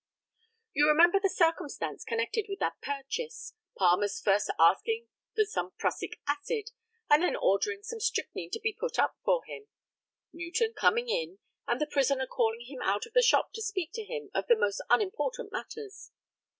You 0.73 0.87
remember 0.87 1.19
the 1.19 1.29
circumstance 1.29 2.03
connected 2.03 2.47
with 2.49 2.57
that 2.57 2.81
purchase, 2.81 3.53
Palmer's 3.77 4.19
first 4.19 4.49
asking 4.59 5.09
for 5.35 5.45
some 5.45 5.73
prussic 5.77 6.19
acid, 6.27 6.71
and 7.07 7.21
then 7.21 7.35
ordering 7.35 7.83
some 7.83 7.99
strychnine 7.99 8.49
to 8.53 8.59
be 8.59 8.73
put 8.73 8.97
up 8.97 9.17
for 9.23 9.43
him, 9.45 9.67
Newton 10.33 10.73
coming 10.75 11.07
in, 11.07 11.37
and 11.67 11.79
the 11.79 11.85
prisoner 11.85 12.25
calling 12.25 12.61
him 12.65 12.79
out 12.81 13.05
of 13.05 13.13
the 13.13 13.21
shop 13.21 13.53
to 13.53 13.61
speak 13.61 13.91
to 13.93 14.03
him 14.03 14.31
of 14.33 14.47
the 14.47 14.55
most 14.57 14.81
unimportant 14.89 15.51
matters. 15.51 16.09